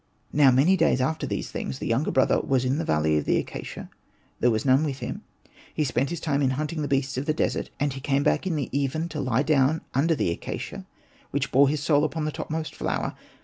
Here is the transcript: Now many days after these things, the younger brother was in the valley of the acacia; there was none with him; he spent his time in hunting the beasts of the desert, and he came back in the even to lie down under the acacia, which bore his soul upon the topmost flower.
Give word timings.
Now 0.33 0.49
many 0.49 0.75
days 0.75 0.99
after 0.99 1.27
these 1.27 1.51
things, 1.51 1.77
the 1.77 1.85
younger 1.85 2.09
brother 2.09 2.39
was 2.41 2.65
in 2.65 2.79
the 2.79 2.83
valley 2.83 3.17
of 3.19 3.25
the 3.25 3.37
acacia; 3.37 3.91
there 4.39 4.49
was 4.49 4.65
none 4.65 4.83
with 4.83 4.97
him; 4.97 5.21
he 5.75 5.83
spent 5.83 6.09
his 6.09 6.19
time 6.19 6.41
in 6.41 6.49
hunting 6.57 6.81
the 6.81 6.87
beasts 6.87 7.19
of 7.19 7.27
the 7.27 7.35
desert, 7.35 7.69
and 7.79 7.93
he 7.93 8.01
came 8.01 8.23
back 8.23 8.47
in 8.47 8.55
the 8.55 8.67
even 8.71 9.07
to 9.09 9.21
lie 9.21 9.43
down 9.43 9.81
under 9.93 10.15
the 10.15 10.31
acacia, 10.31 10.87
which 11.29 11.51
bore 11.51 11.69
his 11.69 11.83
soul 11.83 12.03
upon 12.03 12.25
the 12.25 12.31
topmost 12.31 12.73
flower. 12.73 13.13